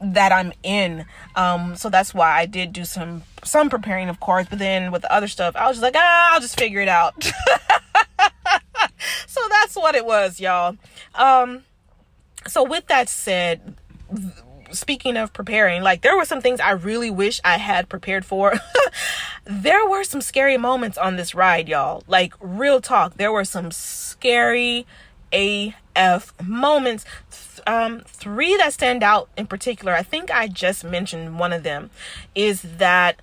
[0.00, 1.06] that I'm in.
[1.34, 4.46] Um, so that's why I did do some some preparing, of course.
[4.48, 6.88] But then with the other stuff, I was just like, ah, I'll just figure it
[6.88, 7.22] out.
[9.26, 10.76] so that's what it was, y'all.
[11.14, 11.64] Um,
[12.46, 13.76] so with that said,
[14.70, 18.54] speaking of preparing, like there were some things I really wish I had prepared for.
[19.44, 22.02] there were some scary moments on this ride, y'all.
[22.06, 24.86] Like real talk, there were some scary
[25.96, 27.04] AF moments
[27.66, 31.90] um, three that stand out in particular, I think I just mentioned one of them,
[32.34, 33.20] is that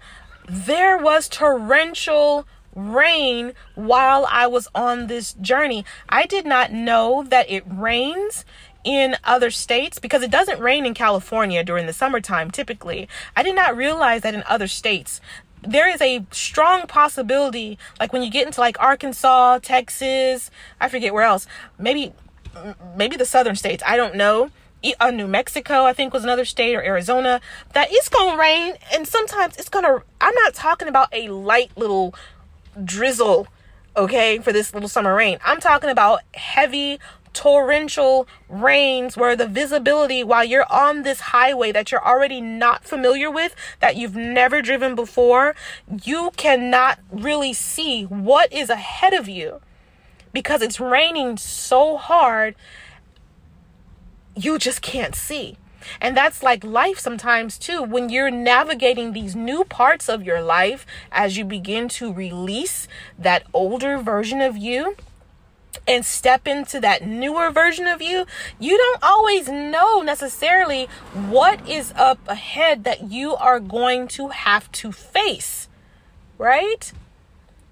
[0.47, 5.85] there was torrential rain while I was on this journey.
[6.09, 8.45] I did not know that it rains
[8.83, 13.07] in other states because it doesn't rain in California during the summertime typically.
[13.35, 15.21] I did not realize that in other states
[15.61, 21.13] there is a strong possibility like when you get into like Arkansas, Texas, I forget
[21.13, 21.47] where else.
[21.79, 22.11] Maybe
[22.95, 24.51] maybe the southern states, I don't know.
[24.99, 27.39] Uh, New Mexico, I think was another state, or Arizona,
[27.73, 30.03] that it's gonna rain, and sometimes it's gonna.
[30.19, 32.13] I'm not talking about a light little
[32.83, 33.47] drizzle,
[33.95, 35.39] okay, for this little summer rain.
[35.45, 36.99] I'm talking about heavy
[37.31, 43.29] torrential rains where the visibility while you're on this highway that you're already not familiar
[43.29, 45.55] with, that you've never driven before,
[46.03, 49.61] you cannot really see what is ahead of you
[50.33, 52.55] because it's raining so hard,
[54.35, 55.57] you just can't see.
[56.01, 57.83] And that's like life sometimes too.
[57.83, 63.43] When you're navigating these new parts of your life as you begin to release that
[63.53, 64.95] older version of you
[65.87, 68.25] and step into that newer version of you,
[68.59, 74.71] you don't always know necessarily what is up ahead that you are going to have
[74.71, 75.67] to face.
[76.37, 76.91] Right?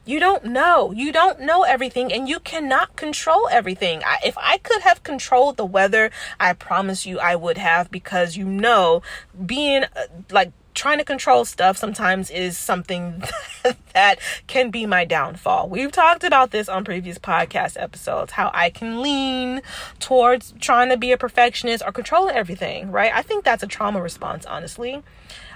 [0.05, 0.91] You don't know.
[0.91, 4.01] You don't know everything and you cannot control everything.
[4.03, 6.09] I, if I could have controlled the weather,
[6.39, 9.03] I promise you I would have because you know,
[9.45, 13.23] being uh, like trying to control stuff sometimes is something
[13.93, 15.69] that can be my downfall.
[15.69, 19.61] We've talked about this on previous podcast episodes how I can lean
[19.99, 23.11] towards trying to be a perfectionist or controlling everything, right?
[23.13, 25.03] I think that's a trauma response, honestly.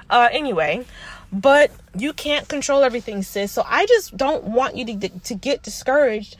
[0.09, 0.85] Uh, anyway,
[1.35, 3.51] but you can't control everything, sis.
[3.51, 6.37] So I just don't want you to, to get discouraged,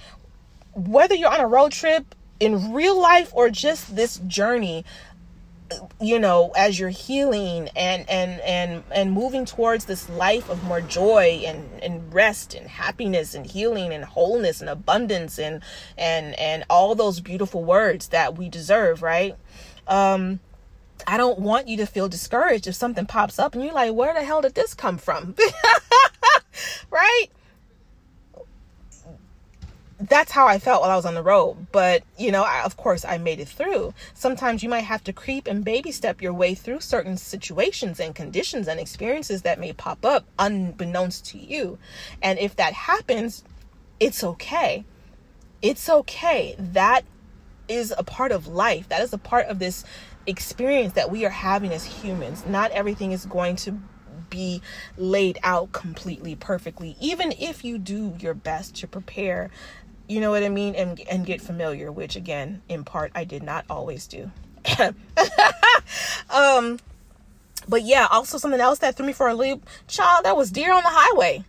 [0.73, 4.85] whether you're on a road trip in real life or just this journey
[5.99, 10.81] you know as you're healing and and and and moving towards this life of more
[10.81, 15.63] joy and and rest and happiness and healing and wholeness and abundance and
[15.97, 19.35] and and all those beautiful words that we deserve right
[19.87, 20.39] um
[21.07, 24.13] I don't want you to feel discouraged if something pops up and you're like, where
[24.13, 25.35] the hell did this come from?
[26.89, 27.27] right?
[29.99, 31.67] That's how I felt while I was on the road.
[31.71, 33.93] But, you know, I, of course, I made it through.
[34.13, 38.13] Sometimes you might have to creep and baby step your way through certain situations and
[38.13, 41.77] conditions and experiences that may pop up unbeknownst to you.
[42.21, 43.43] And if that happens,
[43.99, 44.83] it's okay.
[45.61, 46.55] It's okay.
[46.59, 47.05] That
[47.67, 48.89] is a part of life.
[48.89, 49.83] That is a part of this
[50.27, 52.45] experience that we are having as humans.
[52.45, 53.79] Not everything is going to
[54.29, 54.61] be
[54.97, 59.49] laid out completely perfectly, even if you do your best to prepare.
[60.07, 60.75] You know what I mean?
[60.75, 64.31] And and get familiar, which again, in part I did not always do.
[66.29, 66.79] um
[67.67, 70.71] but yeah, also something else that threw me for a loop, child, that was deer
[70.71, 71.43] on the highway.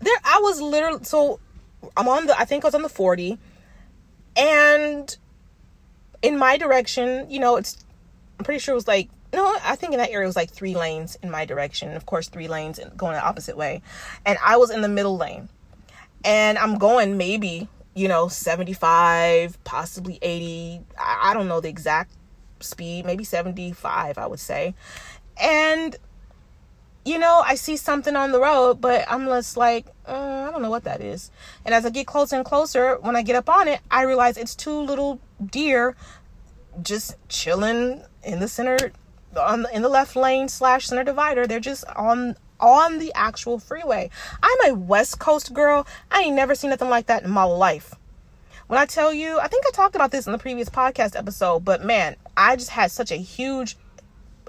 [0.00, 1.40] There I was literally so
[1.96, 3.38] I'm on the I think I was on the 40
[4.36, 5.16] and
[6.22, 7.84] in my direction, you know, it's
[8.38, 10.50] I'm pretty sure it was like no, I think in that area it was like
[10.50, 11.96] three lanes in my direction.
[11.96, 13.80] Of course, three lanes going the opposite way.
[14.26, 15.48] And I was in the middle lane.
[16.24, 20.82] And I'm going maybe, you know, 75, possibly 80.
[20.98, 22.12] I, I don't know the exact
[22.60, 24.74] speed, maybe 75, I would say.
[25.40, 25.96] And
[27.04, 30.62] you know, I see something on the road, but I'm just like, uh, I don't
[30.62, 31.30] know what that is.
[31.64, 34.36] And as I get closer and closer, when I get up on it, I realize
[34.36, 35.96] it's two little deer
[36.80, 38.92] just chilling in the center
[39.38, 41.46] on the, in the left lane slash center divider.
[41.46, 44.08] They're just on on the actual freeway.
[44.40, 45.84] I'm a West Coast girl.
[46.12, 47.96] I ain't never seen nothing like that in my life.
[48.68, 51.64] When I tell you, I think I talked about this in the previous podcast episode,
[51.64, 53.76] but man, I just had such a huge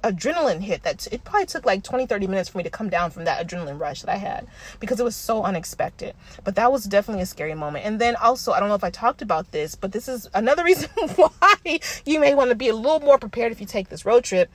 [0.04, 3.10] adrenaline hit that it probably took like 20 30 minutes for me to come down
[3.10, 4.46] from that adrenaline rush that i had
[4.80, 6.14] because it was so unexpected.
[6.44, 7.86] But that was definitely a scary moment.
[7.86, 10.64] And then also i don't know if i talked about this but this is another
[10.72, 14.06] reason why you may want to be a little more prepared if you take this
[14.06, 14.50] road trip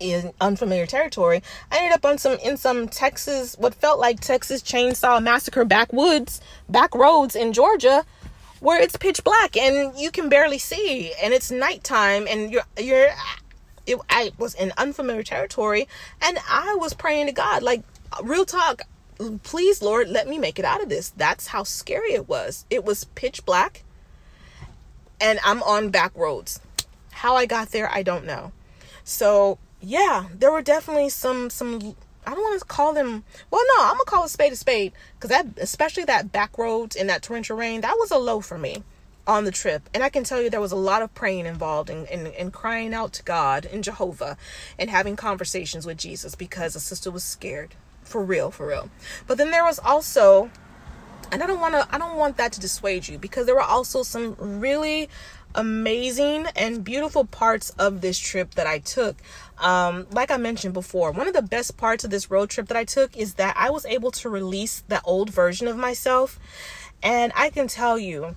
[0.00, 1.42] in unfamiliar territory.
[1.70, 6.40] I ended up on some in some texas what felt like texas chainsaw massacre backwoods
[6.68, 8.04] back roads in georgia
[8.60, 13.10] where it's pitch black and you can barely see and it's nighttime and you're you're
[13.86, 15.88] it, I was in unfamiliar territory
[16.20, 17.82] and I was praying to God, like,
[18.22, 18.82] real talk,
[19.42, 21.10] please, Lord, let me make it out of this.
[21.10, 22.64] That's how scary it was.
[22.70, 23.84] It was pitch black
[25.20, 26.60] and I'm on back roads.
[27.12, 28.52] How I got there, I don't know.
[29.04, 31.94] So, yeah, there were definitely some, some,
[32.26, 34.92] I don't want to call them, well, no, I'm gonna call a spade a spade
[35.14, 38.58] because that, especially that back roads in that torrential rain, that was a low for
[38.58, 38.82] me
[39.26, 39.88] on the trip.
[39.94, 42.50] And I can tell you there was a lot of praying involved and in, in,
[42.50, 44.36] crying out to God and Jehovah
[44.78, 47.74] and having conversations with Jesus because the sister was scared.
[48.02, 48.90] For real, for real.
[49.26, 50.50] But then there was also
[51.32, 53.62] and I don't want to I don't want that to dissuade you because there were
[53.62, 55.08] also some really
[55.54, 59.16] amazing and beautiful parts of this trip that I took.
[59.58, 62.76] Um, like I mentioned before, one of the best parts of this road trip that
[62.76, 66.38] I took is that I was able to release the old version of myself.
[67.02, 68.34] And I can tell you,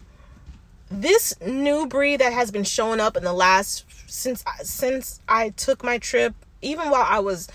[0.90, 5.84] this new Bree that has been showing up in the last since since I took
[5.84, 7.50] my trip, even while I was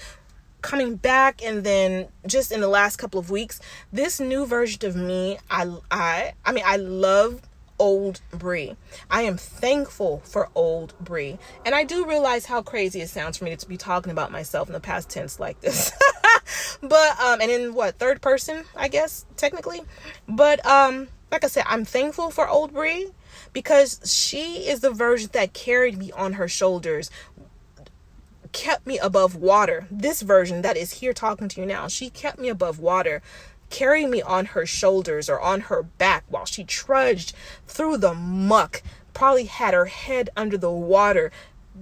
[0.61, 3.61] coming back and then just in the last couple of weeks,
[3.93, 7.43] this new version of me, I I I mean I love
[7.79, 8.77] old Bree.
[9.11, 11.39] I am thankful for old Bree.
[11.67, 14.69] And I do realize how crazy it sounds for me to be talking about myself
[14.69, 15.91] in the past tense like this.
[16.83, 19.81] but um and in what third person, I guess, technically.
[20.29, 23.09] But um like I said, I'm thankful for old Bree
[23.53, 27.11] because she is the version that carried me on her shoulders
[28.53, 29.87] kept me above water.
[29.91, 33.23] This version that is here talking to you now, she kept me above water,
[33.71, 37.35] carrying me on her shoulders or on her back while she trudged
[37.67, 38.83] through the muck,
[39.15, 41.33] probably had her head under the water,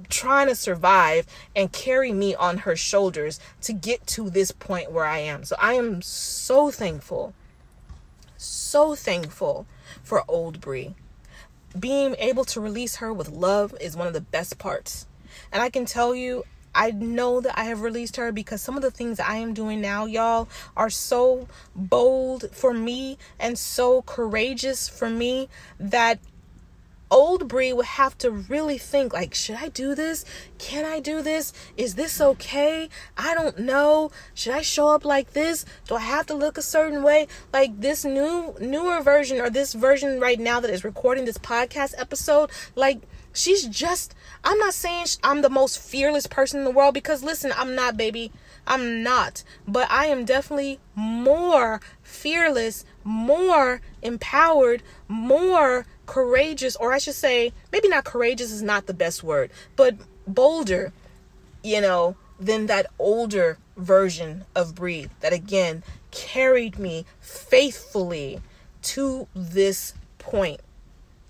[0.09, 5.07] trying to survive and carry me on her shoulders to get to this point where
[5.07, 5.45] I am.
[5.45, 7.35] So I am so thankful,
[8.37, 9.67] so thankful
[10.05, 10.95] for old Bree
[11.79, 15.07] being able to release her with love is one of the best parts.
[15.53, 16.45] And I can tell you,
[16.75, 19.81] I know that I have released her because some of the things I am doing
[19.81, 25.49] now, y'all, are so bold for me and so courageous for me
[25.79, 26.21] that
[27.11, 30.25] old Bree would have to really think like, should I do this?
[30.59, 31.53] Can I do this?
[31.77, 32.89] Is this okay?
[33.17, 34.11] I don't know.
[34.35, 35.65] Should I show up like this?
[35.87, 37.27] Do I have to look a certain way?
[37.53, 41.95] Like this new newer version or this version right now that is recording this podcast
[41.99, 43.03] episode, like
[43.33, 47.53] she's just I'm not saying I'm the most fearless person in the world because listen,
[47.57, 48.33] I'm not, baby.
[48.67, 49.43] I'm not.
[49.67, 57.87] But I am definitely more fearless, more empowered, more courageous, or I should say, maybe
[57.87, 59.95] not courageous is not the best word, but
[60.27, 60.93] bolder,
[61.63, 68.41] you know, than that older version of Bree that again carried me faithfully
[68.83, 70.61] to this point.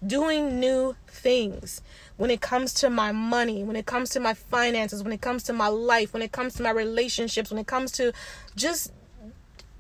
[0.06, 1.82] Doing new things
[2.16, 5.42] when it comes to my money, when it comes to my finances, when it comes
[5.42, 8.14] to my life, when it comes to my relationships, when it comes to
[8.56, 8.94] just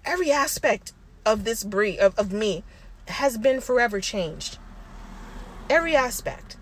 [0.04, 0.92] every aspect
[1.24, 2.64] of this Bree of, of me
[3.08, 4.58] has been forever changed
[5.70, 6.56] every aspect.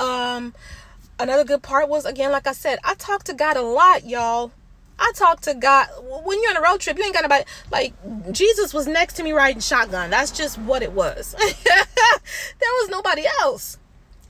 [0.00, 0.54] Um,
[1.18, 4.50] another good part was again, like I said, I talked to God a lot, y'all.
[4.98, 5.88] I talked to God
[6.24, 6.98] when you're on a road trip.
[6.98, 7.94] You ain't got nobody like
[8.32, 10.10] Jesus was next to me riding shotgun.
[10.10, 11.34] That's just what it was.
[11.38, 13.78] there was nobody else.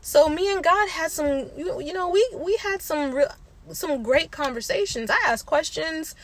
[0.01, 3.29] So me and God had some, you know, we we had some real,
[3.73, 5.11] some great conversations.
[5.11, 6.15] I asked questions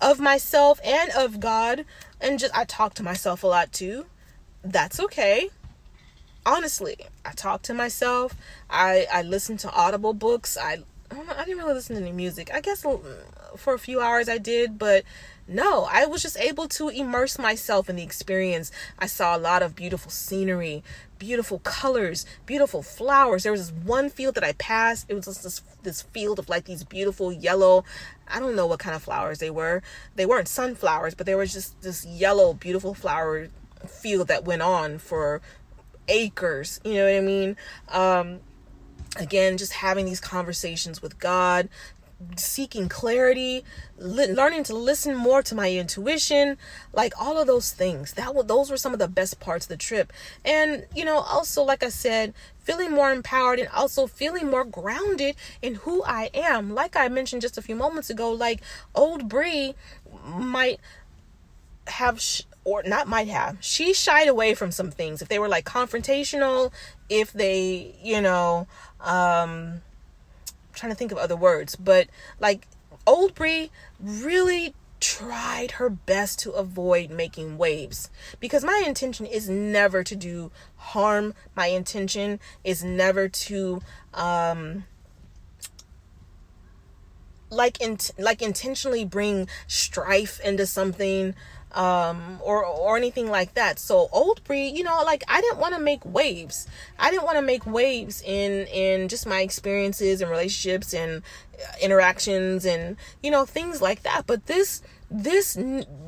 [0.00, 1.84] of myself and of God,
[2.20, 4.06] and just I talked to myself a lot too.
[4.62, 5.50] That's okay
[6.48, 8.34] honestly, I talk to myself.
[8.70, 10.56] I I listen to Audible books.
[10.56, 10.78] I
[11.10, 12.50] I didn't really listen to any music.
[12.52, 13.00] I guess mm,
[13.56, 15.04] for a few hours I did, but
[15.46, 18.70] no, I was just able to immerse myself in the experience.
[18.98, 20.82] I saw a lot of beautiful scenery,
[21.18, 23.42] beautiful colors, beautiful flowers.
[23.42, 25.06] There was this one field that I passed.
[25.08, 27.84] It was just this this field of like these beautiful yellow.
[28.26, 29.82] I don't know what kind of flowers they were.
[30.16, 33.48] They weren't sunflowers, but there was just this yellow, beautiful flower
[33.86, 35.40] field that went on for
[36.08, 36.80] acres.
[36.84, 37.56] You know what I mean?
[37.88, 38.40] Um,
[39.16, 41.68] again, just having these conversations with God,
[42.36, 43.64] seeking clarity,
[43.96, 46.56] li- learning to listen more to my intuition,
[46.92, 48.14] like all of those things.
[48.14, 50.12] That w- those were some of the best parts of the trip.
[50.44, 55.36] And you know, also like I said, feeling more empowered and also feeling more grounded
[55.62, 56.74] in who I am.
[56.74, 58.60] Like I mentioned just a few moments ago, like
[58.94, 59.74] old Bree
[60.24, 60.80] might
[61.88, 65.22] have sh- or not might have she shied away from some things.
[65.22, 66.72] If they were like confrontational
[67.08, 68.66] if they you know
[69.00, 72.08] um I'm trying to think of other words but
[72.40, 72.66] like
[73.06, 73.70] old Bree
[74.00, 78.10] really tried her best to avoid making waves
[78.40, 81.34] because my intention is never to do harm.
[81.54, 83.80] My intention is never to
[84.14, 84.84] um
[87.50, 91.34] like in like intentionally bring strife into something
[91.72, 93.78] um or or anything like that.
[93.78, 96.66] So old Bree you know like i didn't want to make waves.
[96.98, 101.22] I didn't want to make waves in in just my experiences and relationships and
[101.80, 104.22] interactions and you know things like that.
[104.26, 105.58] But this this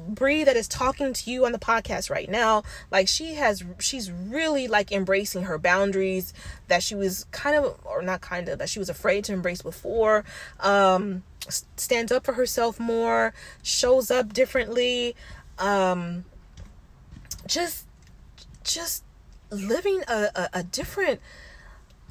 [0.09, 4.11] Bree that is talking to you on the podcast right now like she has she's
[4.11, 6.35] really like embracing her boundaries
[6.69, 9.63] that she was kind of or not kind of that she was afraid to embrace
[9.63, 10.25] before.
[10.61, 13.33] Um stands up for herself more
[13.63, 15.17] shows up differently
[15.61, 16.25] um
[17.47, 17.87] just
[18.65, 19.05] just
[19.51, 21.21] living a, a, a different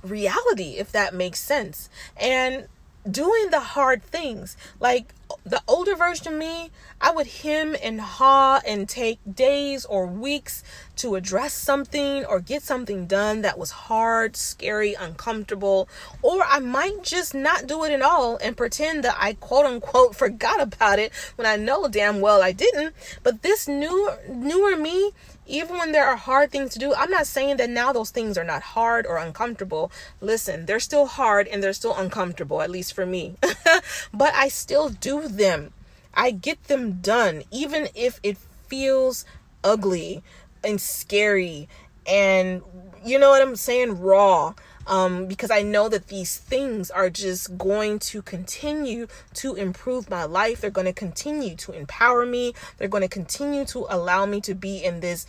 [0.04, 2.68] reality if that makes sense and
[3.10, 4.58] doing the hard things.
[4.80, 5.14] Like
[5.46, 6.72] the older version of me,
[7.02, 10.64] I would hem and haw and take days or weeks
[10.98, 15.88] to address something or get something done that was hard, scary, uncomfortable,
[16.22, 20.16] or I might just not do it at all and pretend that I quote unquote
[20.16, 22.96] forgot about it when I know damn well I didn't.
[23.24, 25.12] But this new newer me
[25.50, 28.38] even when there are hard things to do, I'm not saying that now those things
[28.38, 29.91] are not hard or uncomfortable.
[30.22, 33.36] Listen, they're still hard and they're still uncomfortable, at least for me.
[34.14, 35.74] but I still do them.
[36.14, 38.38] I get them done, even if it
[38.68, 39.26] feels
[39.64, 40.24] ugly
[40.64, 41.68] and scary
[42.06, 42.62] and,
[43.04, 44.54] you know what I'm saying, raw
[44.90, 50.26] um, because I know that these things are just going to continue to improve my
[50.26, 50.60] life.
[50.60, 52.54] They're going to continue to empower me.
[52.78, 55.28] They're going to continue to allow me to be in this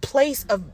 [0.00, 0.64] place of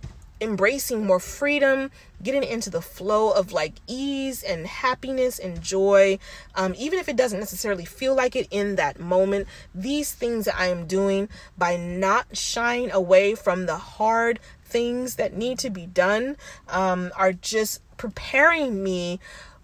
[0.41, 1.91] embracing more freedom,
[2.23, 6.19] getting into the flow of like ease and happiness and joy,
[6.55, 9.47] um, even if it doesn't necessarily feel like it in that moment.
[9.75, 14.39] These things that I am doing by not shying away from the hard
[14.69, 16.37] things that need to be done
[16.69, 19.19] um, are just preparing me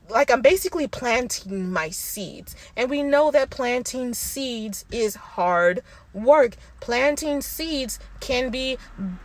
[0.09, 2.55] like I'm basically planting my seeds.
[2.77, 5.83] And we know that planting seeds is hard
[6.13, 6.57] work.
[6.81, 8.77] Planting seeds can be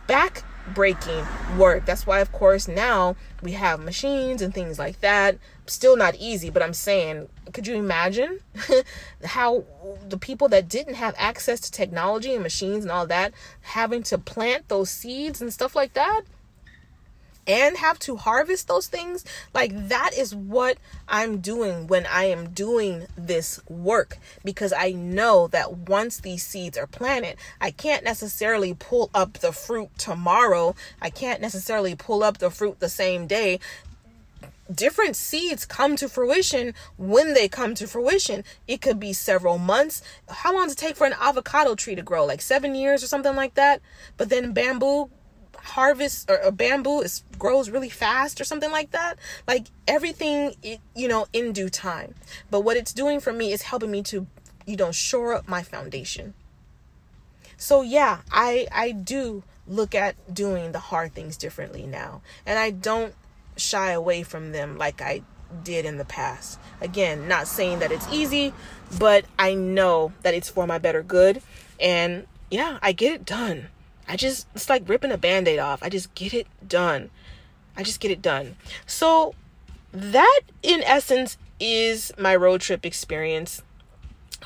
[0.06, 0.42] back
[0.74, 1.24] breaking
[1.58, 1.84] work.
[1.86, 5.38] That's why, of course, now we have machines and things like that.
[5.66, 8.40] Still not easy, but I'm saying, could you imagine
[9.24, 9.64] how
[10.08, 13.32] the people that didn't have access to technology and machines and all that
[13.62, 16.22] having to plant those seeds and stuff like that?
[17.50, 20.78] And have to harvest those things like that is what
[21.08, 26.78] i'm doing when i am doing this work because i know that once these seeds
[26.78, 32.38] are planted i can't necessarily pull up the fruit tomorrow i can't necessarily pull up
[32.38, 33.58] the fruit the same day
[34.72, 38.44] different seeds come to fruition when they come to fruition.
[38.68, 40.00] It could be several months.
[40.28, 42.24] How long does it take for an avocado tree to grow?
[42.24, 43.80] Like seven years or something like that.
[44.16, 45.10] But then bamboo
[45.62, 50.54] harvest or, or bamboo is grows really fast or something like that like everything
[50.94, 52.14] you know in due time.
[52.50, 54.26] But what it's doing for me is helping me to
[54.66, 56.34] you know shore up my foundation.
[57.56, 62.22] So yeah i i do look at doing the hard things differently now.
[62.46, 63.14] And i don't
[63.56, 65.22] shy away from them like i
[65.64, 66.58] did in the past.
[66.80, 68.52] Again not saying that it's easy
[68.98, 71.42] but i know that it's for my better good.
[71.78, 73.68] And yeah i get it done
[74.10, 75.84] I just, it's like ripping a band aid off.
[75.84, 77.10] I just get it done.
[77.76, 78.56] I just get it done.
[78.84, 79.34] So,
[79.92, 83.62] that in essence is my road trip experience.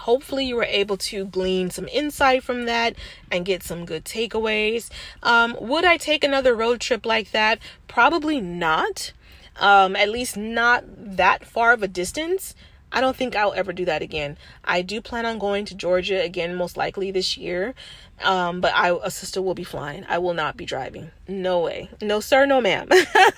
[0.00, 2.94] Hopefully, you were able to glean some insight from that
[3.30, 4.90] and get some good takeaways.
[5.22, 7.58] Um, would I take another road trip like that?
[7.88, 9.12] Probably not.
[9.56, 12.54] Um, at least not that far of a distance.
[12.94, 14.38] I don't think I'll ever do that again.
[14.64, 17.74] I do plan on going to Georgia again, most likely this year.
[18.22, 20.06] Um, but I, a sister will be flying.
[20.08, 21.10] I will not be driving.
[21.26, 21.90] No way.
[22.00, 22.88] No, sir, no, ma'am.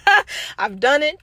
[0.58, 1.16] I've done it.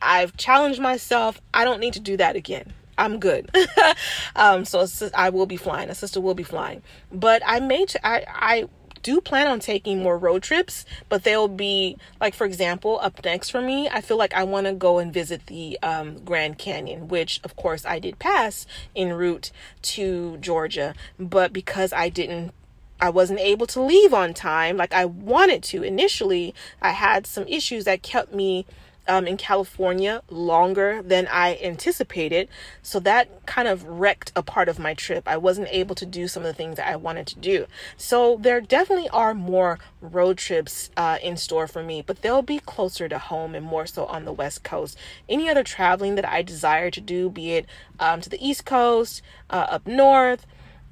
[0.00, 1.38] I've challenged myself.
[1.52, 2.72] I don't need to do that again.
[2.96, 3.54] I'm good.
[4.36, 5.90] um, so I will be flying.
[5.90, 6.82] A sister will be flying.
[7.12, 8.68] But I may, I, I
[9.02, 13.50] do plan on taking more road trips, but they'll be like, for example, up next
[13.50, 17.08] for me, I feel like I want to go and visit the um, Grand Canyon,
[17.08, 19.50] which of course I did pass en route
[19.82, 22.52] to Georgia, but because I didn't
[23.00, 26.54] I wasn't able to leave on time like I wanted to initially.
[26.80, 28.64] I had some issues that kept me
[29.08, 32.48] um, in California longer than I anticipated.
[32.82, 35.26] So that kind of wrecked a part of my trip.
[35.26, 37.66] I wasn't able to do some of the things that I wanted to do.
[37.96, 42.58] So there definitely are more road trips uh, in store for me, but they'll be
[42.58, 44.96] closer to home and more so on the West Coast.
[45.28, 47.66] Any other traveling that I desire to do, be it
[48.00, 50.46] um, to the East Coast, uh, up north,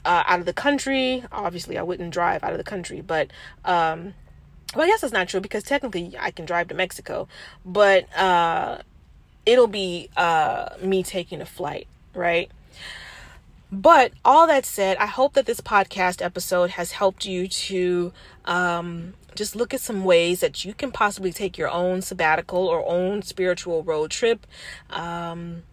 [0.04, 3.30] uh, out of the country, obviously I wouldn't drive out of the country, but
[3.64, 4.14] um,
[4.74, 7.28] well, I guess that's not true because technically I can drive to Mexico,
[7.64, 8.78] but uh,
[9.46, 12.50] it'll be uh, me taking a flight, right?
[13.70, 18.12] But all that said, I hope that this podcast episode has helped you to
[18.44, 22.88] um, just look at some ways that you can possibly take your own sabbatical or
[22.88, 24.46] own spiritual road trip.
[24.90, 25.64] Um,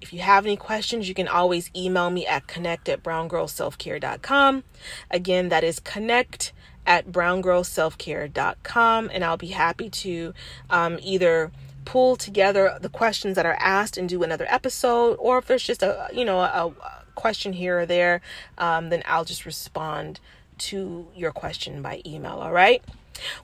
[0.00, 4.64] if you have any questions, you can always email me at connect at browngirlselfcare.com.
[5.10, 6.52] Again, that is connect
[6.88, 10.32] at browngirlselfcare.com, and I'll be happy to
[10.70, 11.52] um, either
[11.84, 15.82] pull together the questions that are asked and do another episode, or if there's just
[15.82, 16.72] a you know a, a
[17.14, 18.22] question here or there,
[18.56, 20.18] um, then I'll just respond
[20.58, 22.38] to your question by email.
[22.40, 22.82] All right.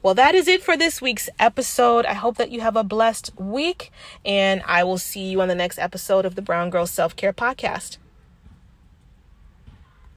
[0.02, 2.06] Well, that is it for this week's episode.
[2.06, 3.92] I hope that you have a blessed week,
[4.24, 7.32] and I will see you on the next episode of the Brown Girl Self Care
[7.32, 7.98] Podcast.